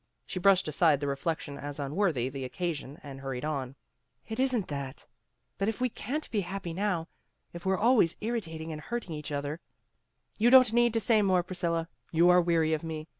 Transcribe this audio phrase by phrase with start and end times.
[0.25, 3.75] She brushed aside the reflection as unworthy the occasion and hurried on,
[4.27, 5.05] "It isn't that.
[5.59, 7.07] But if we can't be happy now,
[7.53, 9.59] if we're always irritating and hurting each other"
[10.39, 11.87] "You don't need to say more, Priscilla.
[12.11, 13.07] You are weary of me.